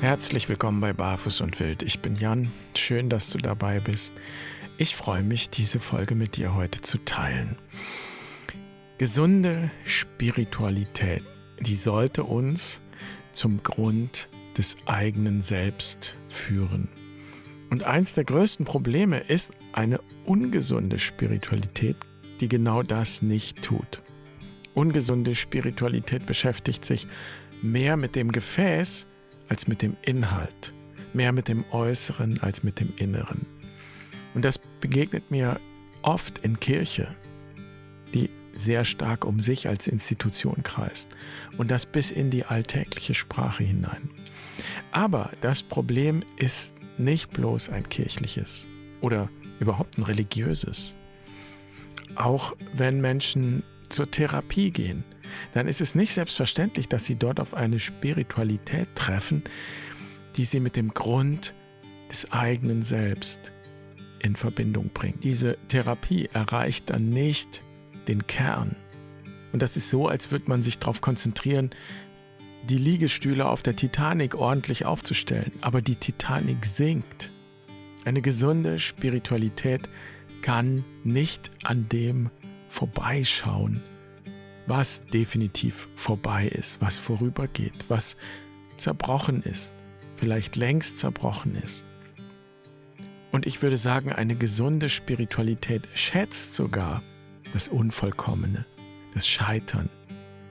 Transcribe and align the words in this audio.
Herzlich 0.00 0.48
willkommen 0.48 0.80
bei 0.80 0.92
Barfuß 0.92 1.40
und 1.40 1.58
Wild. 1.58 1.82
Ich 1.82 1.98
bin 1.98 2.14
Jan. 2.14 2.52
Schön, 2.76 3.08
dass 3.08 3.30
du 3.30 3.38
dabei 3.38 3.80
bist. 3.80 4.14
Ich 4.76 4.94
freue 4.94 5.24
mich, 5.24 5.50
diese 5.50 5.80
Folge 5.80 6.14
mit 6.14 6.36
dir 6.36 6.54
heute 6.54 6.80
zu 6.80 6.98
teilen. 7.04 7.56
Gesunde 8.98 9.72
Spiritualität, 9.84 11.24
die 11.58 11.74
sollte 11.74 12.22
uns 12.22 12.80
zum 13.32 13.60
Grund 13.64 14.28
des 14.56 14.76
eigenen 14.86 15.42
Selbst 15.42 16.16
führen. 16.28 16.88
Und 17.68 17.84
eins 17.84 18.14
der 18.14 18.22
größten 18.22 18.66
Probleme 18.66 19.18
ist 19.18 19.50
eine 19.72 19.98
ungesunde 20.24 21.00
Spiritualität, 21.00 21.96
die 22.40 22.48
genau 22.48 22.84
das 22.84 23.20
nicht 23.20 23.64
tut. 23.64 24.04
Ungesunde 24.74 25.34
Spiritualität 25.34 26.24
beschäftigt 26.24 26.84
sich 26.84 27.08
mehr 27.62 27.96
mit 27.96 28.14
dem 28.14 28.30
Gefäß 28.30 29.07
als 29.48 29.68
mit 29.68 29.82
dem 29.82 29.96
Inhalt, 30.02 30.72
mehr 31.12 31.32
mit 31.32 31.48
dem 31.48 31.64
Äußeren 31.70 32.40
als 32.40 32.62
mit 32.62 32.80
dem 32.80 32.92
Inneren. 32.96 33.46
Und 34.34 34.44
das 34.44 34.58
begegnet 34.80 35.30
mir 35.30 35.60
oft 36.02 36.38
in 36.38 36.60
Kirche, 36.60 37.14
die 38.14 38.30
sehr 38.54 38.84
stark 38.84 39.24
um 39.24 39.40
sich 39.40 39.68
als 39.68 39.86
Institution 39.86 40.62
kreist 40.62 41.10
und 41.56 41.70
das 41.70 41.86
bis 41.86 42.10
in 42.10 42.30
die 42.30 42.44
alltägliche 42.44 43.14
Sprache 43.14 43.62
hinein. 43.64 44.10
Aber 44.90 45.30
das 45.40 45.62
Problem 45.62 46.20
ist 46.36 46.74
nicht 46.98 47.30
bloß 47.30 47.68
ein 47.68 47.88
kirchliches 47.88 48.66
oder 49.00 49.28
überhaupt 49.60 49.98
ein 49.98 50.04
religiöses. 50.04 50.96
Auch 52.16 52.56
wenn 52.74 53.00
Menschen 53.00 53.62
zur 53.88 54.10
Therapie 54.10 54.70
gehen, 54.70 55.04
dann 55.54 55.68
ist 55.68 55.80
es 55.80 55.94
nicht 55.94 56.12
selbstverständlich, 56.14 56.88
dass 56.88 57.04
sie 57.04 57.16
dort 57.16 57.40
auf 57.40 57.54
eine 57.54 57.78
Spiritualität 57.78 58.88
treffen, 58.94 59.42
die 60.36 60.44
sie 60.44 60.60
mit 60.60 60.76
dem 60.76 60.94
Grund 60.94 61.54
des 62.10 62.32
eigenen 62.32 62.82
Selbst 62.82 63.52
in 64.20 64.36
Verbindung 64.36 64.90
bringt. 64.92 65.24
Diese 65.24 65.58
Therapie 65.68 66.28
erreicht 66.32 66.90
dann 66.90 67.10
nicht 67.10 67.62
den 68.08 68.26
Kern. 68.26 68.76
Und 69.52 69.62
das 69.62 69.76
ist 69.76 69.90
so, 69.90 70.08
als 70.08 70.30
würde 70.30 70.48
man 70.48 70.62
sich 70.62 70.78
darauf 70.78 71.00
konzentrieren, 71.00 71.70
die 72.68 72.76
Liegestühle 72.76 73.46
auf 73.46 73.62
der 73.62 73.76
Titanic 73.76 74.34
ordentlich 74.34 74.84
aufzustellen. 74.84 75.52
Aber 75.60 75.80
die 75.80 75.96
Titanic 75.96 76.66
sinkt. 76.66 77.30
Eine 78.04 78.22
gesunde 78.22 78.78
Spiritualität 78.78 79.88
kann 80.42 80.84
nicht 81.04 81.50
an 81.64 81.88
dem 81.88 82.30
vorbeischauen, 82.68 83.82
was 84.66 85.04
definitiv 85.06 85.88
vorbei 85.94 86.46
ist, 86.46 86.80
was 86.80 86.98
vorübergeht, 86.98 87.86
was 87.88 88.16
zerbrochen 88.76 89.42
ist, 89.42 89.72
vielleicht 90.16 90.56
längst 90.56 90.98
zerbrochen 90.98 91.54
ist. 91.56 91.84
Und 93.30 93.46
ich 93.46 93.62
würde 93.62 93.76
sagen, 93.76 94.12
eine 94.12 94.36
gesunde 94.36 94.88
Spiritualität 94.88 95.88
schätzt 95.94 96.54
sogar 96.54 97.02
das 97.52 97.68
Unvollkommene, 97.68 98.66
das 99.14 99.26
Scheitern, 99.26 99.88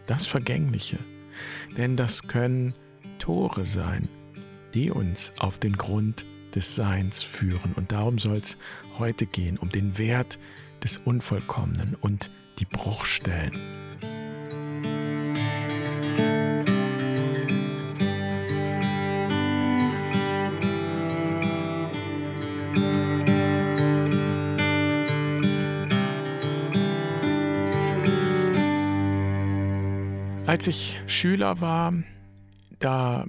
das 0.05 0.25
Vergängliche. 0.25 0.97
Denn 1.75 1.95
das 1.95 2.23
können 2.23 2.73
Tore 3.19 3.65
sein, 3.65 4.07
die 4.73 4.91
uns 4.91 5.33
auf 5.37 5.59
den 5.59 5.77
Grund 5.77 6.25
des 6.55 6.75
Seins 6.75 7.23
führen. 7.23 7.73
Und 7.75 7.91
darum 7.91 8.19
soll 8.19 8.37
es 8.37 8.57
heute 8.97 9.25
gehen, 9.25 9.57
um 9.57 9.69
den 9.69 9.97
Wert 9.97 10.39
des 10.87 11.01
Unvollkommenen 11.03 11.95
und 11.99 12.31
die 12.59 12.65
Bruchstellen. 12.65 13.51
Als 30.45 30.67
ich 30.67 31.01
Schüler 31.05 31.59
war, 31.59 31.93
da 32.79 33.25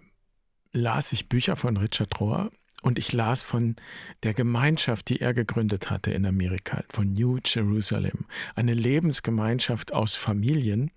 las 0.70 1.10
ich 1.10 1.28
Bücher 1.28 1.56
von 1.56 1.76
Richard 1.76 2.20
Rohr 2.20 2.52
und 2.82 2.98
ich 2.98 3.12
las 3.12 3.42
von 3.42 3.76
der 4.22 4.34
Gemeinschaft, 4.34 5.08
die 5.08 5.20
er 5.20 5.34
gegründet 5.34 5.90
hatte 5.90 6.12
in 6.12 6.24
Amerika, 6.24 6.84
von 6.88 7.12
New 7.12 7.38
Jerusalem, 7.44 8.26
eine 8.54 8.74
Lebensgemeinschaft 8.74 9.92
aus 9.92 10.14
Familien. 10.14 10.92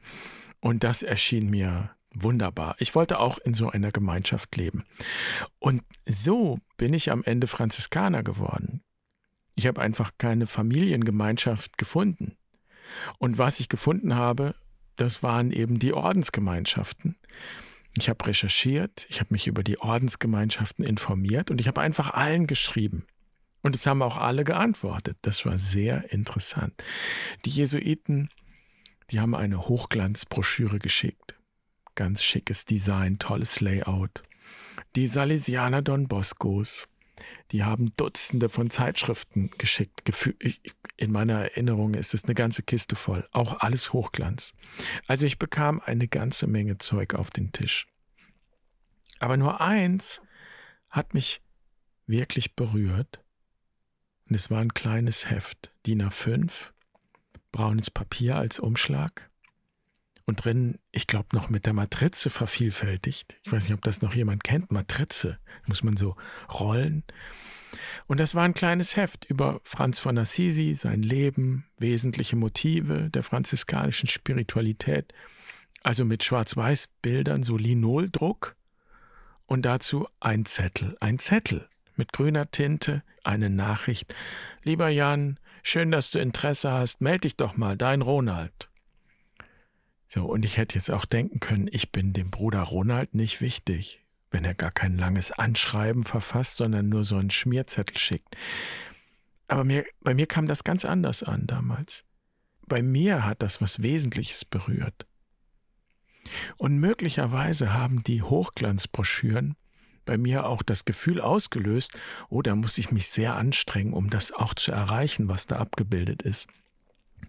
Und 0.59 0.83
das 0.83 1.01
erschien 1.01 1.49
mir 1.49 1.91
wunderbar. 2.13 2.75
Ich 2.77 2.93
wollte 2.93 3.19
auch 3.19 3.39
in 3.39 3.53
so 3.53 3.69
einer 3.69 3.91
Gemeinschaft 3.91 4.55
leben. 4.57 4.83
Und 5.59 5.81
so 6.05 6.59
bin 6.77 6.93
ich 6.93 7.09
am 7.11 7.23
Ende 7.23 7.47
Franziskaner 7.47 8.21
geworden. 8.21 8.83
Ich 9.55 9.65
habe 9.65 9.81
einfach 9.81 10.11
keine 10.17 10.47
Familiengemeinschaft 10.47 11.77
gefunden. 11.77 12.37
Und 13.17 13.37
was 13.37 13.59
ich 13.59 13.69
gefunden 13.69 14.15
habe, 14.15 14.55
das 14.97 15.23
waren 15.23 15.51
eben 15.51 15.79
die 15.79 15.93
Ordensgemeinschaften. 15.93 17.15
Ich 17.97 18.09
habe 18.09 18.25
recherchiert, 18.25 19.05
ich 19.09 19.19
habe 19.19 19.33
mich 19.33 19.47
über 19.47 19.63
die 19.63 19.79
Ordensgemeinschaften 19.79 20.85
informiert 20.85 21.51
und 21.51 21.59
ich 21.59 21.67
habe 21.67 21.81
einfach 21.81 22.13
allen 22.13 22.47
geschrieben. 22.47 23.05
Und 23.63 23.75
es 23.75 23.85
haben 23.85 24.01
auch 24.01 24.17
alle 24.17 24.43
geantwortet. 24.43 25.17
Das 25.21 25.45
war 25.45 25.59
sehr 25.59 26.11
interessant. 26.11 26.73
Die 27.45 27.51
Jesuiten, 27.51 28.29
die 29.11 29.19
haben 29.19 29.35
eine 29.35 29.67
Hochglanzbroschüre 29.67 30.79
geschickt. 30.79 31.35
Ganz 31.95 32.23
schickes 32.23 32.65
Design, 32.65 33.19
tolles 33.19 33.59
Layout. 33.59 34.23
Die 34.95 35.07
Salesianer 35.07 35.81
Don 35.81 36.07
Boscos, 36.07 36.87
die 37.51 37.63
haben 37.63 37.93
Dutzende 37.97 38.49
von 38.49 38.69
Zeitschriften 38.69 39.51
geschickt. 39.57 40.03
In 41.01 41.11
meiner 41.11 41.41
Erinnerung 41.41 41.95
ist 41.95 42.13
es 42.13 42.25
eine 42.25 42.35
ganze 42.35 42.61
Kiste 42.61 42.95
voll. 42.95 43.27
Auch 43.31 43.61
alles 43.61 43.91
Hochglanz. 43.91 44.53
Also 45.07 45.25
ich 45.25 45.39
bekam 45.39 45.81
eine 45.83 46.07
ganze 46.07 46.45
Menge 46.45 46.77
Zeug 46.77 47.15
auf 47.15 47.31
den 47.31 47.51
Tisch. 47.51 47.87
Aber 49.17 49.35
nur 49.35 49.61
eins 49.61 50.21
hat 50.91 51.15
mich 51.15 51.41
wirklich 52.05 52.55
berührt. 52.55 53.23
Und 54.29 54.35
es 54.35 54.51
war 54.51 54.61
ein 54.61 54.75
kleines 54.75 55.27
Heft, 55.27 55.73
DIN 55.87 56.03
A5, 56.03 56.69
braunes 57.51 57.89
Papier 57.89 58.35
als 58.35 58.59
Umschlag 58.59 59.31
und 60.25 60.45
drin, 60.45 60.79
ich 60.91 61.07
glaube, 61.07 61.29
noch 61.33 61.49
mit 61.49 61.65
der 61.65 61.73
Matrize 61.73 62.29
vervielfältigt. 62.29 63.37
Ich 63.43 63.51
weiß 63.51 63.63
nicht, 63.65 63.73
ob 63.73 63.81
das 63.81 64.01
noch 64.01 64.13
jemand 64.13 64.43
kennt. 64.43 64.71
Matrize 64.71 65.39
muss 65.65 65.83
man 65.83 65.97
so 65.97 66.15
rollen. 66.53 67.03
Und 68.11 68.19
das 68.19 68.35
war 68.35 68.43
ein 68.43 68.53
kleines 68.53 68.97
Heft 68.97 69.23
über 69.23 69.61
Franz 69.63 69.99
von 69.99 70.17
Assisi, 70.17 70.73
sein 70.75 71.01
Leben, 71.01 71.63
wesentliche 71.77 72.35
Motive 72.35 73.09
der 73.09 73.23
franziskanischen 73.23 74.09
Spiritualität. 74.09 75.13
Also 75.81 76.03
mit 76.03 76.21
Schwarz-Weiß-Bildern, 76.21 77.43
so 77.43 77.55
Linoldruck. 77.55 78.57
Und 79.45 79.61
dazu 79.61 80.09
ein 80.19 80.43
Zettel, 80.43 80.97
ein 80.99 81.19
Zettel 81.19 81.69
mit 81.95 82.11
grüner 82.11 82.51
Tinte, 82.51 83.01
eine 83.23 83.49
Nachricht. 83.49 84.13
Lieber 84.61 84.89
Jan, 84.89 85.39
schön, 85.63 85.89
dass 85.89 86.11
du 86.11 86.19
Interesse 86.19 86.69
hast, 86.69 86.99
meld 86.99 87.23
dich 87.23 87.37
doch 87.37 87.55
mal, 87.55 87.77
dein 87.77 88.01
Ronald. 88.01 88.69
So, 90.09 90.25
und 90.25 90.43
ich 90.43 90.57
hätte 90.57 90.75
jetzt 90.75 90.91
auch 90.91 91.05
denken 91.05 91.39
können, 91.39 91.69
ich 91.71 91.93
bin 91.93 92.11
dem 92.11 92.29
Bruder 92.29 92.63
Ronald 92.63 93.15
nicht 93.15 93.39
wichtig, 93.39 94.00
wenn 94.31 94.45
er 94.45 94.55
gar 94.55 94.71
kein 94.71 94.97
langes 94.97 95.31
Anschreiben 95.31 96.03
verfasst, 96.03 96.57
sondern 96.57 96.89
nur 96.89 97.03
so 97.03 97.17
einen 97.17 97.29
Schmierzettel 97.29 97.97
schickt. 97.97 98.35
Aber 99.47 99.63
mir, 99.63 99.85
bei 100.01 100.13
mir 100.13 100.27
kam 100.27 100.47
das 100.47 100.63
ganz 100.63 100.85
anders 100.85 101.23
an 101.23 101.45
damals. 101.45 102.05
Bei 102.65 102.81
mir 102.81 103.25
hat 103.25 103.41
das 103.41 103.61
was 103.61 103.81
Wesentliches 103.81 104.45
berührt. 104.45 105.05
Und 106.57 106.79
möglicherweise 106.79 107.73
haben 107.73 108.03
die 108.03 108.21
Hochglanzbroschüren 108.21 109.55
bei 110.05 110.17
mir 110.17 110.45
auch 110.45 110.63
das 110.63 110.85
Gefühl 110.85 111.21
ausgelöst, 111.21 111.99
oh, 112.29 112.41
da 112.41 112.55
muss 112.55 112.77
ich 112.77 112.91
mich 112.91 113.07
sehr 113.07 113.35
anstrengen, 113.35 113.93
um 113.93 114.09
das 114.09 114.31
auch 114.31 114.53
zu 114.53 114.71
erreichen, 114.71 115.27
was 115.27 115.45
da 115.45 115.57
abgebildet 115.57 116.21
ist 116.21 116.47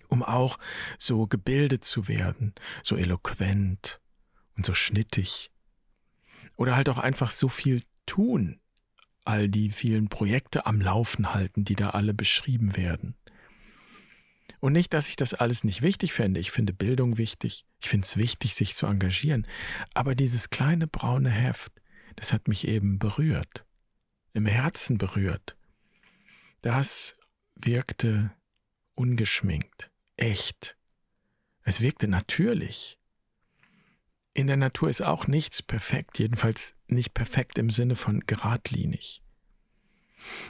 um 0.08 0.22
auch 0.22 0.58
so 0.98 1.26
gebildet 1.26 1.84
zu 1.84 2.08
werden, 2.08 2.54
so 2.82 2.96
eloquent 2.96 4.00
und 4.56 4.66
so 4.66 4.74
schnittig. 4.74 5.51
Oder 6.56 6.76
halt 6.76 6.88
auch 6.88 6.98
einfach 6.98 7.30
so 7.30 7.48
viel 7.48 7.82
tun, 8.06 8.60
all 9.24 9.48
die 9.48 9.70
vielen 9.70 10.08
Projekte 10.08 10.66
am 10.66 10.80
Laufen 10.80 11.34
halten, 11.34 11.64
die 11.64 11.76
da 11.76 11.90
alle 11.90 12.14
beschrieben 12.14 12.76
werden. 12.76 13.14
Und 14.60 14.72
nicht, 14.74 14.94
dass 14.94 15.08
ich 15.08 15.16
das 15.16 15.34
alles 15.34 15.64
nicht 15.64 15.82
wichtig 15.82 16.12
fände. 16.12 16.38
Ich 16.38 16.52
finde 16.52 16.72
Bildung 16.72 17.18
wichtig. 17.18 17.64
Ich 17.80 17.88
finde 17.88 18.04
es 18.04 18.16
wichtig, 18.16 18.54
sich 18.54 18.76
zu 18.76 18.86
engagieren. 18.86 19.46
Aber 19.92 20.14
dieses 20.14 20.50
kleine 20.50 20.86
braune 20.86 21.30
Heft, 21.30 21.72
das 22.14 22.32
hat 22.32 22.46
mich 22.46 22.68
eben 22.68 23.00
berührt. 23.00 23.66
Im 24.34 24.46
Herzen 24.46 24.98
berührt. 24.98 25.56
Das 26.60 27.16
wirkte 27.56 28.32
ungeschminkt, 28.94 29.90
echt. 30.16 30.76
Es 31.64 31.80
wirkte 31.80 32.06
natürlich. 32.06 32.98
In 34.34 34.46
der 34.46 34.56
Natur 34.56 34.88
ist 34.88 35.02
auch 35.02 35.26
nichts 35.26 35.62
perfekt, 35.62 36.18
jedenfalls 36.18 36.74
nicht 36.86 37.14
perfekt 37.14 37.58
im 37.58 37.70
Sinne 37.70 37.96
von 37.96 38.20
geradlinig. 38.20 39.22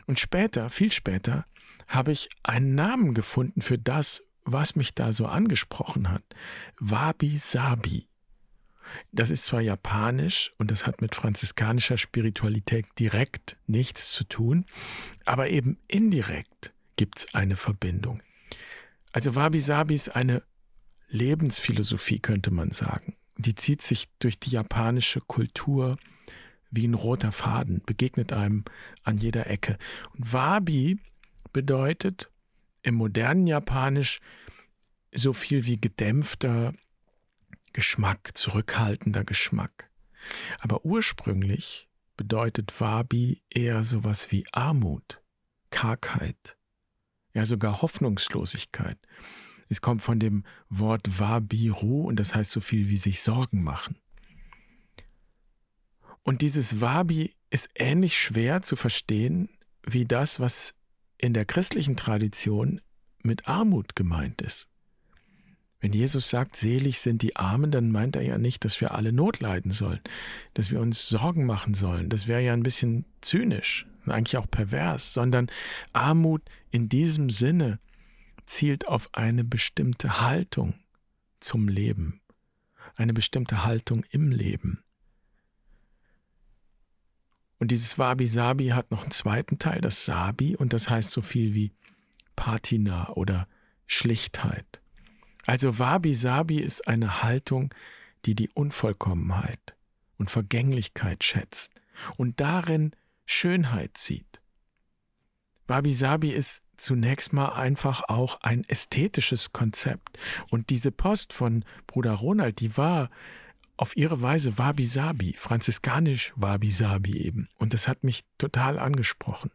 Und 0.06 0.20
später, 0.20 0.70
viel 0.70 0.92
später, 0.92 1.44
habe 1.88 2.12
ich 2.12 2.28
einen 2.42 2.74
Namen 2.74 3.14
gefunden 3.14 3.60
für 3.60 3.78
das, 3.78 4.22
was 4.44 4.76
mich 4.76 4.94
da 4.94 5.12
so 5.12 5.26
angesprochen 5.26 6.10
hat. 6.10 6.22
Wabi 6.78 7.36
Sabi. 7.38 8.08
Das 9.10 9.30
ist 9.30 9.46
zwar 9.46 9.60
japanisch 9.60 10.52
und 10.58 10.70
das 10.70 10.86
hat 10.86 11.00
mit 11.00 11.14
franziskanischer 11.14 11.96
Spiritualität 11.96 12.86
direkt 12.98 13.56
nichts 13.66 14.12
zu 14.12 14.24
tun, 14.24 14.66
aber 15.24 15.48
eben 15.48 15.78
indirekt 15.88 16.72
gibt 16.96 17.18
es 17.18 17.34
eine 17.34 17.56
Verbindung. 17.56 18.22
Also 19.12 19.34
Wabi 19.34 19.60
Sabi 19.60 19.94
ist 19.94 20.14
eine 20.14 20.42
Lebensphilosophie, 21.08 22.20
könnte 22.20 22.50
man 22.50 22.70
sagen. 22.70 23.16
Die 23.36 23.54
zieht 23.54 23.82
sich 23.82 24.08
durch 24.18 24.38
die 24.38 24.50
japanische 24.50 25.20
Kultur 25.20 25.96
wie 26.70 26.86
ein 26.86 26.94
roter 26.94 27.32
Faden, 27.32 27.82
begegnet 27.84 28.32
einem 28.32 28.64
an 29.02 29.18
jeder 29.18 29.46
Ecke. 29.48 29.78
Und 30.14 30.32
Wabi 30.32 30.98
bedeutet 31.52 32.30
im 32.82 32.94
modernen 32.94 33.46
Japanisch 33.46 34.20
so 35.14 35.32
viel 35.32 35.66
wie 35.66 35.80
gedämpfter 35.80 36.72
Geschmack, 37.72 38.30
zurückhaltender 38.34 39.24
Geschmack. 39.24 39.90
Aber 40.58 40.84
ursprünglich 40.84 41.88
bedeutet 42.16 42.80
Wabi 42.80 43.42
eher 43.50 43.84
sowas 43.84 44.30
wie 44.30 44.46
Armut, 44.52 45.22
Kargheit, 45.70 46.56
ja 47.34 47.44
sogar 47.44 47.82
Hoffnungslosigkeit. 47.82 48.98
Es 49.72 49.80
kommt 49.80 50.02
von 50.02 50.18
dem 50.18 50.44
Wort 50.68 51.18
Wabiru 51.18 52.02
und 52.02 52.20
das 52.20 52.34
heißt 52.34 52.50
so 52.50 52.60
viel 52.60 52.90
wie 52.90 52.98
sich 52.98 53.22
Sorgen 53.22 53.62
machen. 53.62 53.96
Und 56.22 56.42
dieses 56.42 56.82
Wabi 56.82 57.34
ist 57.48 57.70
ähnlich 57.74 58.18
schwer 58.18 58.60
zu 58.60 58.76
verstehen 58.76 59.48
wie 59.82 60.04
das, 60.04 60.40
was 60.40 60.74
in 61.16 61.32
der 61.32 61.46
christlichen 61.46 61.96
Tradition 61.96 62.82
mit 63.22 63.48
Armut 63.48 63.96
gemeint 63.96 64.42
ist. 64.42 64.68
Wenn 65.80 65.94
Jesus 65.94 66.28
sagt, 66.28 66.54
selig 66.54 67.00
sind 67.00 67.22
die 67.22 67.36
Armen, 67.36 67.70
dann 67.70 67.90
meint 67.90 68.14
er 68.14 68.22
ja 68.22 68.36
nicht, 68.36 68.66
dass 68.66 68.78
wir 68.82 68.92
alle 68.92 69.10
Not 69.10 69.40
leiden 69.40 69.72
sollen, 69.72 70.00
dass 70.52 70.70
wir 70.70 70.80
uns 70.80 71.08
Sorgen 71.08 71.46
machen 71.46 71.72
sollen. 71.72 72.10
Das 72.10 72.26
wäre 72.26 72.42
ja 72.42 72.52
ein 72.52 72.62
bisschen 72.62 73.06
zynisch, 73.22 73.86
eigentlich 74.04 74.36
auch 74.36 74.50
pervers, 74.50 75.14
sondern 75.14 75.46
Armut 75.94 76.42
in 76.70 76.90
diesem 76.90 77.30
Sinne 77.30 77.78
zielt 78.52 78.86
auf 78.86 79.08
eine 79.14 79.44
bestimmte 79.44 80.20
Haltung 80.20 80.74
zum 81.40 81.68
Leben, 81.68 82.20
eine 82.96 83.14
bestimmte 83.14 83.64
Haltung 83.64 84.04
im 84.10 84.30
Leben. 84.30 84.84
Und 87.58 87.70
dieses 87.70 87.98
Wabi-Sabi 87.98 88.68
hat 88.68 88.90
noch 88.90 89.02
einen 89.02 89.10
zweiten 89.10 89.58
Teil, 89.58 89.80
das 89.80 90.04
Sabi, 90.04 90.54
und 90.54 90.72
das 90.72 90.90
heißt 90.90 91.10
so 91.10 91.22
viel 91.22 91.54
wie 91.54 91.72
Patina 92.36 93.08
oder 93.10 93.48
Schlichtheit. 93.86 94.82
Also 95.46 95.78
Wabi-Sabi 95.78 96.58
ist 96.58 96.86
eine 96.86 97.22
Haltung, 97.22 97.74
die 98.26 98.34
die 98.34 98.50
Unvollkommenheit 98.50 99.76
und 100.18 100.30
Vergänglichkeit 100.30 101.24
schätzt 101.24 101.72
und 102.18 102.38
darin 102.40 102.92
Schönheit 103.24 103.96
sieht. 103.96 104.41
Wabi-Sabi 105.72 106.32
ist 106.32 106.60
zunächst 106.76 107.32
mal 107.32 107.48
einfach 107.48 108.02
auch 108.06 108.42
ein 108.42 108.62
ästhetisches 108.64 109.54
Konzept. 109.54 110.18
Und 110.50 110.68
diese 110.68 110.92
Post 110.92 111.32
von 111.32 111.64
Bruder 111.86 112.12
Ronald, 112.12 112.60
die 112.60 112.76
war 112.76 113.08
auf 113.78 113.96
ihre 113.96 114.20
Weise 114.20 114.58
Wabi-Sabi, 114.58 115.32
franziskanisch 115.32 116.34
Wabi-Sabi 116.36 117.16
eben. 117.16 117.48
Und 117.56 117.72
das 117.72 117.88
hat 117.88 118.04
mich 118.04 118.24
total 118.36 118.78
angesprochen. 118.78 119.50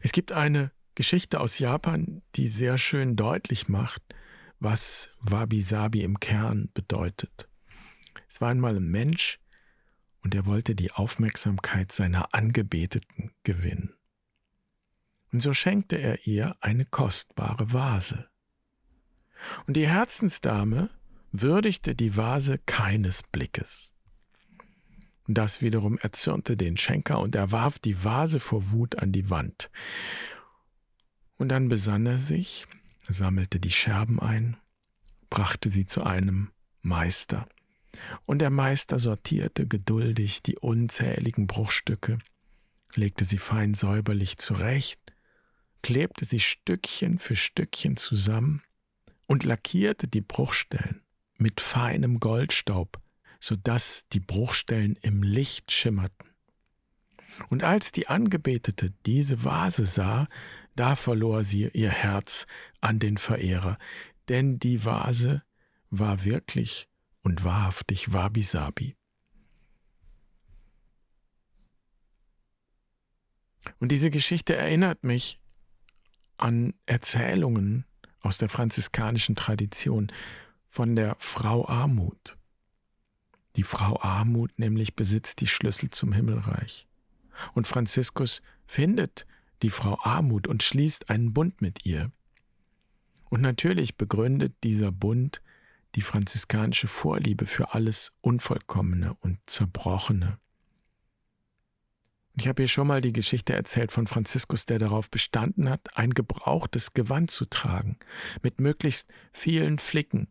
Es 0.00 0.10
gibt 0.12 0.32
eine 0.32 0.72
Geschichte 0.94 1.38
aus 1.38 1.58
Japan, 1.58 2.22
die 2.36 2.48
sehr 2.48 2.78
schön 2.78 3.16
deutlich 3.16 3.68
macht, 3.68 4.00
was 4.58 5.10
Wabi-Sabi 5.20 6.00
im 6.00 6.18
Kern 6.18 6.70
bedeutet. 6.72 7.46
Es 8.26 8.40
war 8.40 8.48
einmal 8.48 8.76
ein 8.76 8.88
Mensch 8.90 9.38
und 10.22 10.34
er 10.34 10.46
wollte 10.46 10.74
die 10.74 10.92
Aufmerksamkeit 10.92 11.92
seiner 11.92 12.32
Angebeteten 12.32 13.32
gewinnen. 13.42 13.94
Und 15.34 15.40
so 15.40 15.52
schenkte 15.52 15.96
er 15.96 16.28
ihr 16.28 16.54
eine 16.60 16.84
kostbare 16.84 17.72
Vase. 17.72 18.28
Und 19.66 19.76
die 19.76 19.88
Herzensdame 19.88 20.90
würdigte 21.32 21.96
die 21.96 22.16
Vase 22.16 22.58
keines 22.66 23.24
Blickes. 23.24 23.96
Und 25.26 25.36
das 25.36 25.60
wiederum 25.60 25.98
erzürnte 25.98 26.56
den 26.56 26.76
Schenker 26.76 27.18
und 27.18 27.34
er 27.34 27.50
warf 27.50 27.80
die 27.80 28.04
Vase 28.04 28.38
vor 28.38 28.70
Wut 28.70 29.00
an 29.00 29.10
die 29.10 29.28
Wand. 29.28 29.72
Und 31.36 31.48
dann 31.48 31.68
besann 31.68 32.06
er 32.06 32.18
sich, 32.18 32.68
sammelte 33.08 33.58
die 33.58 33.72
Scherben 33.72 34.20
ein, 34.20 34.56
brachte 35.30 35.68
sie 35.68 35.84
zu 35.84 36.04
einem 36.04 36.52
Meister. 36.80 37.48
Und 38.24 38.38
der 38.38 38.50
Meister 38.50 39.00
sortierte 39.00 39.66
geduldig 39.66 40.44
die 40.44 40.58
unzähligen 40.58 41.48
Bruchstücke, 41.48 42.20
legte 42.94 43.24
sie 43.24 43.38
fein 43.38 43.74
säuberlich 43.74 44.38
zurecht, 44.38 45.03
klebte 45.84 46.24
sie 46.24 46.40
Stückchen 46.40 47.18
für 47.18 47.36
Stückchen 47.36 47.98
zusammen 47.98 48.62
und 49.26 49.44
lackierte 49.44 50.08
die 50.08 50.22
Bruchstellen 50.22 51.02
mit 51.36 51.60
feinem 51.60 52.20
Goldstaub, 52.20 52.98
so 53.38 53.54
dass 53.54 54.08
die 54.08 54.20
Bruchstellen 54.20 54.96
im 55.02 55.22
Licht 55.22 55.72
schimmerten. 55.72 56.30
Und 57.50 57.64
als 57.64 57.92
die 57.92 58.08
Angebetete 58.08 58.94
diese 59.04 59.44
Vase 59.44 59.84
sah, 59.84 60.26
da 60.74 60.96
verlor 60.96 61.44
sie 61.44 61.68
ihr 61.74 61.90
Herz 61.90 62.46
an 62.80 62.98
den 62.98 63.18
Verehrer, 63.18 63.76
denn 64.30 64.58
die 64.58 64.86
Vase 64.86 65.42
war 65.90 66.24
wirklich 66.24 66.88
und 67.20 67.44
wahrhaftig 67.44 68.10
Wabi-Sabi. 68.10 68.96
Und 73.80 73.92
diese 73.92 74.10
Geschichte 74.10 74.56
erinnert 74.56 75.04
mich 75.04 75.43
an 76.36 76.74
Erzählungen 76.86 77.84
aus 78.20 78.38
der 78.38 78.48
franziskanischen 78.48 79.36
Tradition 79.36 80.10
von 80.66 80.96
der 80.96 81.16
Frau 81.18 81.68
Armut. 81.68 82.36
Die 83.56 83.62
Frau 83.62 84.00
Armut 84.00 84.58
nämlich 84.58 84.96
besitzt 84.96 85.40
die 85.40 85.46
Schlüssel 85.46 85.90
zum 85.90 86.12
Himmelreich. 86.12 86.88
Und 87.52 87.68
Franziskus 87.68 88.42
findet 88.66 89.26
die 89.62 89.70
Frau 89.70 89.98
Armut 90.02 90.48
und 90.48 90.62
schließt 90.62 91.10
einen 91.10 91.32
Bund 91.32 91.60
mit 91.60 91.86
ihr. 91.86 92.10
Und 93.30 93.40
natürlich 93.40 93.96
begründet 93.96 94.54
dieser 94.62 94.92
Bund 94.92 95.40
die 95.94 96.02
franziskanische 96.02 96.88
Vorliebe 96.88 97.46
für 97.46 97.74
alles 97.74 98.16
Unvollkommene 98.20 99.14
und 99.20 99.38
Zerbrochene. 99.46 100.38
Ich 102.36 102.48
habe 102.48 102.62
hier 102.62 102.68
schon 102.68 102.88
mal 102.88 103.00
die 103.00 103.12
Geschichte 103.12 103.52
erzählt 103.52 103.92
von 103.92 104.08
Franziskus, 104.08 104.66
der 104.66 104.80
darauf 104.80 105.08
bestanden 105.08 105.70
hat, 105.70 105.96
ein 105.96 106.10
gebrauchtes 106.10 106.92
Gewand 106.92 107.30
zu 107.30 107.44
tragen, 107.44 107.96
mit 108.42 108.60
möglichst 108.60 109.08
vielen 109.32 109.78
Flicken, 109.78 110.28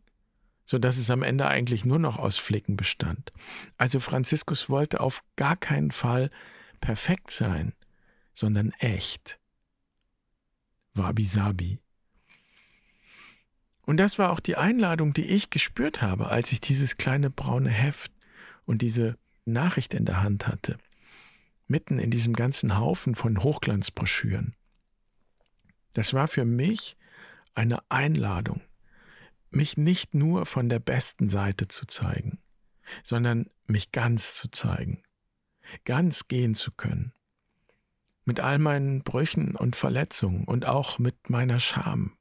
so 0.66 0.78
dass 0.78 0.98
es 0.98 1.10
am 1.10 1.22
Ende 1.22 1.48
eigentlich 1.48 1.86
nur 1.86 1.98
noch 1.98 2.18
aus 2.18 2.36
Flicken 2.36 2.76
bestand. 2.76 3.32
Also 3.78 4.00
Franziskus 4.00 4.68
wollte 4.68 5.00
auf 5.00 5.22
gar 5.36 5.56
keinen 5.56 5.92
Fall 5.92 6.30
perfekt 6.80 7.30
sein, 7.30 7.72
sondern 8.34 8.72
echt. 8.78 9.38
Wabi 10.92 11.24
Sabi. 11.24 11.78
Und 13.86 13.96
das 13.96 14.18
war 14.18 14.30
auch 14.30 14.40
die 14.40 14.56
Einladung, 14.56 15.14
die 15.14 15.26
ich 15.26 15.50
gespürt 15.50 16.02
habe, 16.02 16.28
als 16.28 16.52
ich 16.52 16.60
dieses 16.60 16.96
kleine 16.96 17.30
braune 17.30 17.70
Heft 17.70 18.12
und 18.64 18.82
diese 18.82 19.16
Nachricht 19.44 19.94
in 19.94 20.04
der 20.04 20.22
Hand 20.22 20.46
hatte, 20.46 20.78
mitten 21.66 21.98
in 21.98 22.10
diesem 22.10 22.34
ganzen 22.34 22.78
Haufen 22.78 23.14
von 23.14 23.42
Hochglanzbroschüren. 23.42 24.54
Das 25.92 26.12
war 26.12 26.28
für 26.28 26.44
mich 26.44 26.96
eine 27.54 27.78
Einladung, 27.88 28.60
mich 29.50 29.76
nicht 29.76 30.14
nur 30.14 30.46
von 30.46 30.68
der 30.68 30.80
besten 30.80 31.28
Seite 31.28 31.68
zu 31.68 31.86
zeigen, 31.86 32.38
sondern 33.02 33.48
mich 33.66 33.92
ganz 33.92 34.36
zu 34.36 34.50
zeigen, 34.50 35.02
ganz 35.84 36.28
gehen 36.28 36.54
zu 36.54 36.72
können, 36.72 37.12
mit 38.24 38.40
all 38.40 38.58
meinen 38.58 39.02
Brüchen 39.02 39.54
und 39.54 39.76
Verletzungen 39.76 40.44
und 40.44 40.66
auch 40.66 40.98
mit 40.98 41.30
meiner 41.30 41.60
Scham 41.60 42.16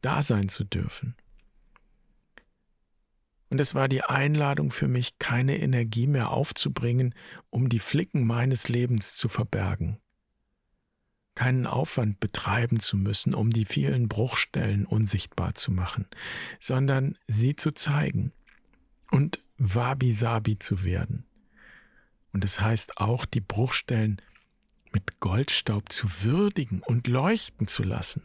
da 0.00 0.22
sein 0.22 0.48
zu 0.48 0.64
dürfen. 0.64 1.16
Und 3.52 3.60
es 3.60 3.74
war 3.74 3.86
die 3.86 4.02
Einladung 4.02 4.70
für 4.70 4.88
mich, 4.88 5.18
keine 5.18 5.58
Energie 5.58 6.06
mehr 6.06 6.30
aufzubringen, 6.30 7.14
um 7.50 7.68
die 7.68 7.80
Flicken 7.80 8.26
meines 8.26 8.70
Lebens 8.70 9.14
zu 9.14 9.28
verbergen, 9.28 9.98
keinen 11.34 11.66
Aufwand 11.66 12.18
betreiben 12.18 12.80
zu 12.80 12.96
müssen, 12.96 13.34
um 13.34 13.50
die 13.50 13.66
vielen 13.66 14.08
Bruchstellen 14.08 14.86
unsichtbar 14.86 15.52
zu 15.52 15.70
machen, 15.70 16.06
sondern 16.60 17.18
sie 17.26 17.54
zu 17.54 17.74
zeigen 17.74 18.32
und 19.10 19.38
wabi-sabi 19.58 20.58
zu 20.58 20.82
werden. 20.82 21.26
Und 22.32 22.46
es 22.46 22.54
das 22.54 22.64
heißt 22.64 22.96
auch, 23.02 23.26
die 23.26 23.42
Bruchstellen 23.42 24.22
mit 24.92 25.20
Goldstaub 25.20 25.92
zu 25.92 26.06
würdigen 26.22 26.80
und 26.80 27.06
leuchten 27.06 27.66
zu 27.66 27.82
lassen. 27.82 28.22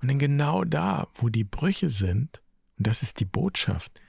Und 0.00 0.08
denn 0.08 0.18
genau 0.18 0.64
da, 0.64 1.08
wo 1.12 1.28
die 1.28 1.44
Brüche 1.44 1.90
sind, 1.90 2.40
und 2.78 2.86
das 2.86 3.02
ist 3.02 3.20
die 3.20 3.26
Botschaft, 3.26 4.00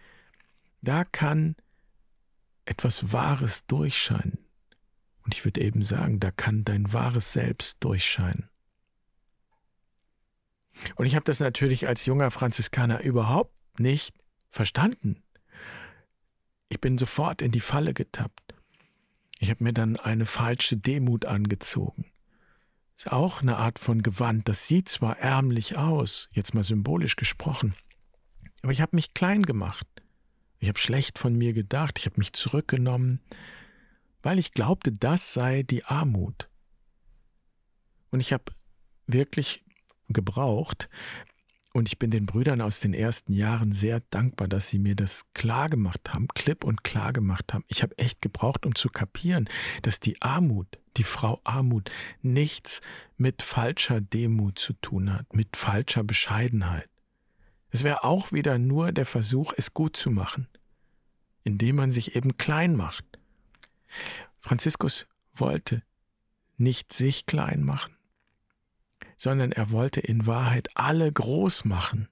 da 0.86 1.04
kann 1.04 1.56
etwas 2.66 3.12
Wahres 3.12 3.66
durchscheinen. 3.66 4.40
Und 5.24 5.34
ich 5.34 5.44
würde 5.44 5.62
eben 5.62 5.82
sagen, 5.82 6.20
da 6.20 6.32
kann 6.32 6.64
dein 6.64 6.94
wahres 6.94 7.34
Selbst 7.34 7.84
durchscheinen. 7.84 8.50
Und 10.96 11.06
ich 11.06 11.16
habe 11.16 11.26
das 11.26 11.40
natürlich 11.40 11.88
als 11.88 12.06
junger 12.06 12.32
Franziskaner 12.32 13.02
überhaupt 13.02 13.80
nicht 13.80 14.16
verstanden. 14.50 15.24
Ich 16.70 16.82
bin 16.82 16.98
sofort 16.98 17.42
in 17.42 17.52
die 17.52 17.60
Falle 17.60 17.94
getappt. 17.94 18.56
Ich 19.40 19.50
habe 19.50 19.64
mir 19.64 19.74
dann 19.74 19.98
eine 19.98 20.26
falsche 20.26 20.78
Demut 20.78 21.26
angezogen. 21.26 22.12
Ist 22.96 23.12
auch 23.12 23.42
eine 23.42 23.58
Art 23.58 23.80
von 23.80 24.04
Gewand. 24.04 24.48
Das 24.48 24.68
sieht 24.68 24.90
zwar 24.90 25.20
ärmlich 25.20 25.78
aus, 25.78 26.30
jetzt 26.34 26.54
mal 26.54 26.64
symbolisch 26.64 27.16
gesprochen, 27.16 27.76
aber 28.62 28.72
ich 28.72 28.82
habe 28.82 28.96
mich 28.96 29.14
klein 29.14 29.44
gemacht. 29.44 29.88
Ich 30.66 30.70
habe 30.70 30.80
schlecht 30.80 31.20
von 31.20 31.36
mir 31.36 31.54
gedacht, 31.54 32.00
ich 32.00 32.08
habe 32.08 32.18
mich 32.18 32.34
zurückgenommen, 32.34 33.20
weil 34.24 34.40
ich 34.40 34.52
glaubte, 34.52 34.92
das 34.92 35.32
sei 35.32 35.62
die 35.62 35.86
Armut. 35.86 36.50
Und 38.10 38.20
ich 38.20 38.34
habe 38.34 38.46
wirklich 39.06 39.64
gebraucht, 40.10 40.90
und 41.72 41.88
ich 41.88 42.00
bin 42.00 42.10
den 42.10 42.26
Brüdern 42.26 42.62
aus 42.62 42.80
den 42.80 42.96
ersten 42.96 43.32
Jahren 43.32 43.74
sehr 43.74 44.00
dankbar, 44.10 44.48
dass 44.48 44.68
sie 44.68 44.80
mir 44.80 44.96
das 44.96 45.32
klar 45.36 45.70
gemacht 45.70 46.12
haben, 46.16 46.30
klipp 46.30 46.64
und 46.64 46.84
klar 46.84 47.14
gemacht 47.14 47.54
haben. 47.54 47.64
Ich 47.68 47.84
habe 47.84 47.96
echt 48.00 48.24
gebraucht, 48.24 48.66
um 48.66 48.74
zu 48.74 48.90
kapieren, 48.90 49.48
dass 49.84 50.00
die 50.00 50.20
Armut, 50.24 50.80
die 50.98 51.04
Frau 51.04 51.42
Armut, 51.44 51.92
nichts 52.24 52.82
mit 53.18 53.44
falscher 53.44 54.02
Demut 54.02 54.58
zu 54.58 54.74
tun 54.74 55.14
hat, 55.14 55.32
mit 55.36 55.58
falscher 55.58 56.04
Bescheidenheit. 56.04 56.90
Es 57.70 57.84
wäre 57.84 58.04
auch 58.04 58.32
wieder 58.32 58.58
nur 58.58 58.92
der 58.92 59.06
Versuch, 59.06 59.54
es 59.56 59.76
gut 59.76 59.96
zu 59.96 60.10
machen, 60.10 60.48
indem 61.46 61.78
man 61.78 61.92
sich 61.92 62.16
eben 62.18 62.36
klein 62.36 62.76
macht. 62.76 63.06
Franziskus 64.42 65.08
wollte 65.34 65.84
nicht 66.58 66.92
sich 66.92 67.26
klein 67.26 67.64
machen, 67.64 67.96
sondern 69.16 69.54
er 69.54 69.72
wollte 69.72 70.02
in 70.02 70.26
Wahrheit 70.28 70.70
alle 70.74 71.12
groß 71.12 71.64
machen 71.64 72.10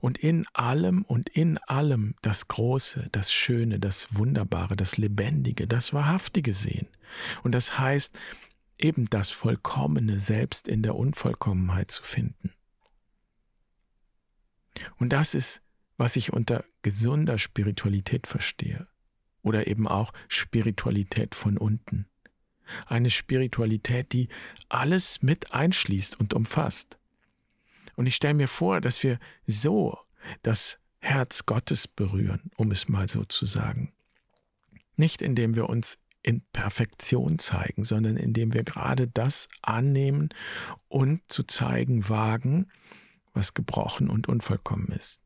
und 0.00 0.18
in 0.18 0.46
allem 0.52 1.02
und 1.02 1.28
in 1.28 1.58
allem 1.58 2.14
das 2.22 2.48
Große, 2.48 3.08
das 3.12 3.32
Schöne, 3.32 3.78
das 3.78 4.08
Wunderbare, 4.10 4.76
das 4.76 4.96
Lebendige, 4.96 5.68
das 5.68 5.92
Wahrhaftige 5.92 6.54
sehen. 6.54 6.88
Und 7.42 7.52
das 7.52 7.78
heißt, 7.78 8.18
eben 8.78 9.08
das 9.10 9.30
Vollkommene 9.30 10.20
selbst 10.20 10.68
in 10.68 10.82
der 10.82 10.96
Unvollkommenheit 10.96 11.90
zu 11.90 12.02
finden. 12.02 12.52
Und 14.98 15.12
das 15.12 15.34
ist, 15.34 15.62
was 15.96 16.16
ich 16.16 16.32
unter 16.32 16.64
gesunder 16.82 17.38
Spiritualität 17.38 18.26
verstehe. 18.26 18.86
Oder 19.42 19.66
eben 19.66 19.86
auch 19.86 20.12
Spiritualität 20.28 21.34
von 21.34 21.56
unten. 21.56 22.06
Eine 22.86 23.10
Spiritualität, 23.10 24.12
die 24.12 24.28
alles 24.68 25.22
mit 25.22 25.52
einschließt 25.52 26.18
und 26.18 26.34
umfasst. 26.34 26.98
Und 27.94 28.06
ich 28.06 28.16
stelle 28.16 28.34
mir 28.34 28.48
vor, 28.48 28.80
dass 28.80 29.02
wir 29.02 29.18
so 29.46 29.98
das 30.42 30.78
Herz 30.98 31.46
Gottes 31.46 31.86
berühren, 31.86 32.50
um 32.56 32.72
es 32.72 32.88
mal 32.88 33.08
so 33.08 33.24
zu 33.24 33.46
sagen. 33.46 33.92
Nicht 34.96 35.22
indem 35.22 35.54
wir 35.54 35.68
uns 35.68 35.98
in 36.22 36.40
Perfektion 36.52 37.38
zeigen, 37.38 37.84
sondern 37.84 38.16
indem 38.16 38.52
wir 38.52 38.64
gerade 38.64 39.06
das 39.06 39.48
annehmen 39.62 40.30
und 40.88 41.20
zu 41.28 41.44
zeigen 41.44 42.08
wagen, 42.08 42.66
was 43.32 43.54
gebrochen 43.54 44.10
und 44.10 44.28
unvollkommen 44.28 44.88
ist. 44.88 45.20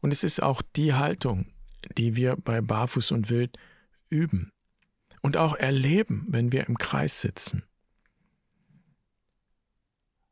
Und 0.00 0.12
es 0.12 0.24
ist 0.24 0.42
auch 0.42 0.62
die 0.76 0.94
Haltung, 0.94 1.46
die 1.96 2.16
wir 2.16 2.36
bei 2.36 2.60
Barfuß 2.60 3.12
und 3.12 3.30
Wild 3.30 3.58
üben 4.08 4.52
und 5.22 5.36
auch 5.36 5.54
erleben, 5.54 6.26
wenn 6.28 6.52
wir 6.52 6.66
im 6.66 6.78
Kreis 6.78 7.20
sitzen. 7.20 7.64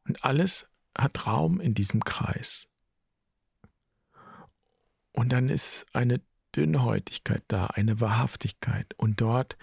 Und 0.07 0.25
alles 0.25 0.69
hat 0.97 1.27
Raum 1.27 1.61
in 1.61 1.75
diesem 1.75 2.05
Kreis. 2.05 2.69
Und 5.13 5.31
dann 5.31 5.49
ist 5.49 5.87
eine 5.93 6.21
Dünnhäutigkeit 6.55 7.43
da, 7.49 7.67
eine 7.67 8.01
Wahrhaftigkeit. 8.01 8.95
Und 8.97 9.21
dort, 9.21 9.57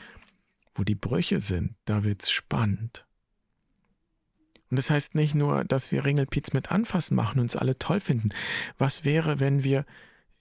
wo 0.74 0.84
die 0.84 0.96
Brüche 0.96 1.39
sind, 1.39 1.75
da 1.86 2.03
wird 2.03 2.24
es 2.24 2.31
spannend. 2.31 3.05
Und 4.69 4.77
das 4.77 4.89
heißt 4.89 5.15
nicht 5.15 5.35
nur, 5.35 5.63
dass 5.63 5.91
wir 5.91 6.05
Ringelpiez 6.05 6.53
mit 6.53 6.71
Anfassen 6.71 7.15
machen 7.15 7.39
und 7.39 7.45
uns 7.45 7.55
alle 7.55 7.77
toll 7.77 7.99
finden. 7.99 8.29
Was 8.77 9.03
wäre, 9.03 9.39
wenn 9.39 9.63
wir 9.63 9.85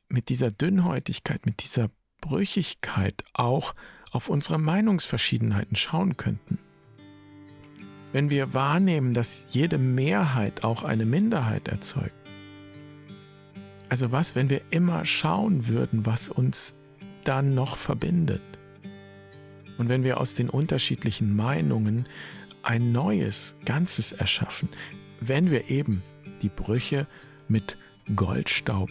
mit 0.08 0.28
dieser 0.28 0.50
Dünnhäutigkeit, 0.50 1.47
mit 1.47 1.62
dieser 1.62 1.90
Brüchigkeit 2.20 3.25
auch 3.32 3.75
auf 4.11 4.28
unsere 4.28 4.58
Meinungsverschiedenheiten 4.58 5.76
schauen 5.76 6.16
könnten. 6.16 6.58
Wenn 8.12 8.30
wir 8.30 8.54
wahrnehmen, 8.54 9.12
dass 9.12 9.47
jede 9.50 9.78
Mehrheit 9.78 10.64
auch 10.64 10.82
eine 10.82 11.04
Minderheit 11.04 11.68
erzeugt. 11.68 12.14
Also 13.90 14.12
was, 14.12 14.35
wenn 14.35 14.50
wir 14.50 14.62
immer 14.70 15.04
schauen 15.04 15.68
würden, 15.68 16.06
was 16.06 16.28
uns 16.28 16.75
dann 17.25 17.54
noch 17.54 17.76
verbindet? 17.76 18.42
Und 19.76 19.88
wenn 19.88 20.04
wir 20.04 20.18
aus 20.18 20.35
den 20.35 20.49
unterschiedlichen 20.49 21.37
Meinungen 21.37 22.08
ein 22.68 22.92
neues 22.92 23.54
Ganzes 23.64 24.12
erschaffen, 24.12 24.68
wenn 25.20 25.50
wir 25.50 25.70
eben 25.70 26.02
die 26.42 26.50
Brüche 26.50 27.06
mit 27.48 27.78
Goldstaub 28.14 28.90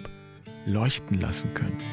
leuchten 0.65 1.21
lassen 1.21 1.53
könnten. 1.53 1.85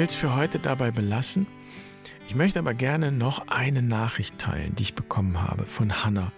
Will 0.00 0.06
es 0.06 0.14
für 0.14 0.34
heute 0.34 0.58
dabei 0.58 0.90
belassen. 0.90 1.46
Ich 2.26 2.34
möchte 2.34 2.58
aber 2.58 2.72
gerne 2.72 3.12
noch 3.12 3.48
eine 3.48 3.82
Nachricht 3.82 4.38
teilen, 4.38 4.74
die 4.74 4.84
ich 4.84 4.94
bekommen 4.94 5.42
habe 5.42 5.66
von 5.66 6.02
Hannah. 6.02 6.32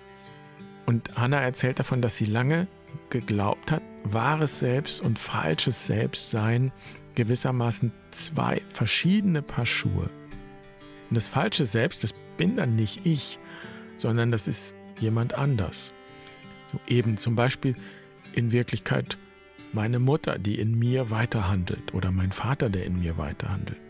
Und 0.85 1.15
Hannah 1.15 1.39
erzählt 1.39 1.79
davon, 1.79 2.03
dass 2.03 2.17
sie 2.17 2.25
lange 2.25 2.67
geglaubt 3.09 3.71
hat, 3.71 3.81
wahres 4.03 4.59
Selbst 4.59 5.01
und 5.01 5.17
falsches 5.17 5.87
Selbst 5.87 6.31
seien 6.31 6.73
gewissermaßen 7.15 7.93
zwei 8.11 8.63
verschiedene 8.69 9.43
Paar 9.43 9.65
Schuhe. 9.65 10.11
Und 11.09 11.15
das 11.15 11.29
falsche 11.29 11.65
Selbst, 11.65 12.03
das 12.03 12.15
bin 12.37 12.57
dann 12.57 12.75
nicht 12.75 13.07
ich, 13.07 13.39
sondern 13.95 14.33
das 14.33 14.49
ist 14.49 14.75
jemand 14.99 15.35
anders. 15.35 15.93
So 16.73 16.81
eben 16.89 17.17
zum 17.17 17.37
Beispiel 17.37 17.77
in 18.33 18.51
Wirklichkeit 18.51 19.19
meine 19.73 19.99
Mutter, 19.99 20.39
die 20.39 20.59
in 20.59 20.79
mir 20.79 21.11
weiterhandelt 21.11 21.95
oder 21.95 22.11
mein 22.11 22.33
Vater, 22.33 22.71
der 22.71 22.85
in 22.85 22.99
mir 22.99 23.17
weiterhandelt, 23.17 23.81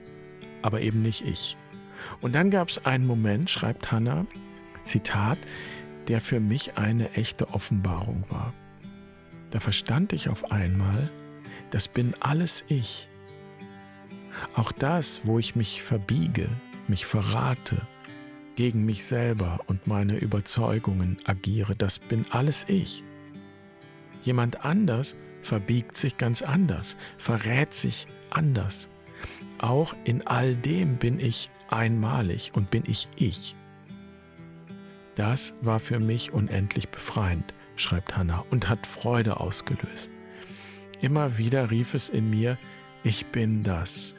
aber 0.63 0.81
eben 0.81 1.03
nicht 1.03 1.27
ich. 1.27 1.57
Und 2.21 2.35
dann 2.35 2.51
gab 2.51 2.69
es 2.69 2.85
einen 2.85 3.07
Moment, 3.07 3.51
schreibt 3.51 3.93
Hannah, 3.93 4.27
Zitat, 4.85 5.39
der 6.09 6.21
für 6.21 6.41
mich 6.41 6.77
eine 6.77 7.13
echte 7.13 7.51
Offenbarung 7.51 8.25
war. 8.29 8.53
Da 9.51 9.61
verstand 9.61 10.13
ich 10.13 10.29
auf 10.29 10.51
einmal, 10.51 11.11
das 11.71 11.89
bin 11.89 12.15
alles 12.21 12.65
ich. 12.69 13.09
Auch 14.55 14.73
das, 14.73 15.27
wo 15.27 15.39
ich 15.39 15.55
mich 15.55 15.83
verbiege, 15.83 16.49
mich 16.89 17.07
verrate, 17.07 17.87
gegen 18.57 18.85
mich 18.85 19.05
selber 19.05 19.61
und 19.67 19.87
meine 19.87 20.19
Überzeugungen 20.19 21.19
agiere, 21.25 21.75
das 21.77 21.99
bin 21.99 22.27
alles 22.31 22.67
ich. 22.69 23.03
Jemand 24.23 24.65
anders 24.65 25.17
verbiegt 25.43 25.97
sich 25.97 26.17
ganz 26.17 26.43
anders, 26.43 26.97
verrät 27.19 27.75
sich 27.75 28.07
anders. 28.31 28.89
Auch 29.59 29.95
in 30.05 30.27
all 30.27 30.57
dem 30.57 30.97
bin 30.97 31.21
ich 31.21 31.51
einmalig 31.69 32.53
und 32.55 32.71
bin 32.71 32.85
ich 32.87 33.09
ich. 33.17 33.55
Das 35.15 35.55
war 35.61 35.79
für 35.79 36.01
mich 36.01 36.33
unendlich 36.33 36.89
befreiend, 36.89 37.55
schreibt 37.77 38.17
Hannah, 38.17 38.45
und 38.51 38.69
hat 38.69 38.87
Freude 38.87 39.41
ausgelöst. 39.41 40.11
Immer 41.01 41.39
wieder 41.39 41.71
rief 41.71 41.95
es 41.95 42.09
in 42.09 42.31
mir, 42.31 42.59
ich 43.05 43.27
bin 43.27 43.63
das. 43.63 44.15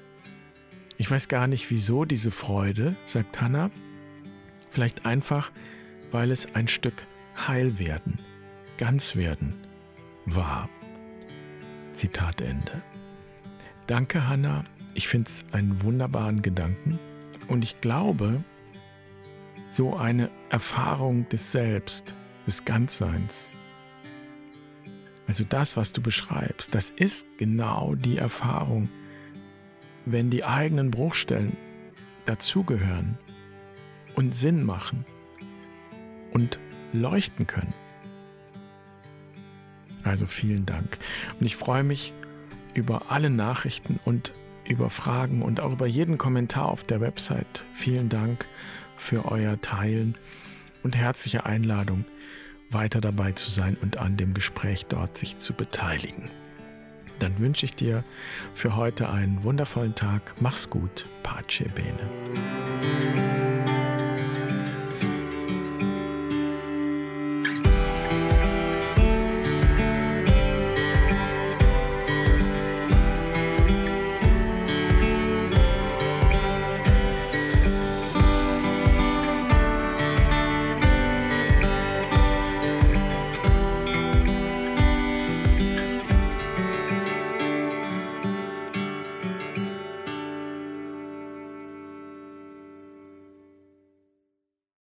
Ich 0.97 1.09
weiß 1.09 1.27
gar 1.27 1.47
nicht, 1.47 1.71
wieso 1.71 2.05
diese 2.05 2.31
Freude, 2.31 2.95
sagt 3.05 3.41
Hannah. 3.41 3.71
Vielleicht 4.69 5.05
einfach, 5.05 5.51
weil 6.11 6.31
es 6.31 6.53
ein 6.55 6.67
Stück 6.67 7.05
Heilwerden, 7.47 8.19
Ganzwerden 8.77 9.55
war. 10.25 10.69
Zitat 11.93 12.41
Ende. 12.41 12.81
Danke, 13.87 14.27
Hannah. 14.27 14.63
Ich 14.93 15.07
finde 15.07 15.29
es 15.29 15.45
einen 15.51 15.81
wunderbaren 15.83 16.41
Gedanken. 16.41 16.99
Und 17.47 17.63
ich 17.63 17.81
glaube, 17.81 18.43
so 19.69 19.95
eine 19.95 20.29
Erfahrung 20.49 21.27
des 21.29 21.51
Selbst, 21.51 22.13
des 22.47 22.63
Ganzseins, 22.65 23.49
also 25.27 25.43
das, 25.45 25.77
was 25.77 25.93
du 25.93 26.01
beschreibst, 26.01 26.75
das 26.75 26.89
ist 26.89 27.25
genau 27.37 27.95
die 27.95 28.17
Erfahrung, 28.17 28.89
wenn 30.05 30.29
die 30.29 30.43
eigenen 30.43 30.91
Bruchstellen 30.91 31.55
dazugehören 32.25 33.17
und 34.15 34.35
Sinn 34.35 34.63
machen 34.63 35.05
und 36.33 36.59
leuchten 36.91 37.47
können. 37.47 37.73
Also 40.03 40.25
vielen 40.25 40.65
Dank. 40.65 40.97
Und 41.39 41.45
ich 41.45 41.55
freue 41.55 41.83
mich 41.83 42.13
über 42.73 43.11
alle 43.11 43.29
Nachrichten 43.29 43.99
und 44.05 44.33
über 44.67 44.89
Fragen 44.89 45.41
und 45.41 45.59
auch 45.59 45.73
über 45.73 45.87
jeden 45.87 46.17
Kommentar 46.17 46.69
auf 46.69 46.83
der 46.83 47.01
Website. 47.01 47.63
Vielen 47.73 48.09
Dank 48.09 48.47
für 48.95 49.25
euer 49.25 49.59
Teilen 49.61 50.15
und 50.83 50.95
herzliche 50.95 51.45
Einladung, 51.45 52.05
weiter 52.69 53.01
dabei 53.01 53.33
zu 53.33 53.49
sein 53.49 53.77
und 53.81 53.97
an 53.97 54.17
dem 54.17 54.33
Gespräch 54.33 54.85
dort 54.87 55.17
sich 55.17 55.37
zu 55.37 55.53
beteiligen. 55.53 56.29
Dann 57.19 57.39
wünsche 57.39 57.65
ich 57.65 57.75
dir 57.75 58.03
für 58.53 58.75
heute 58.75 59.09
einen 59.09 59.43
wundervollen 59.43 59.95
Tag. 59.95 60.33
Mach's 60.39 60.69
gut. 60.69 61.07
Pace 61.23 61.63
bene. 61.73 63.42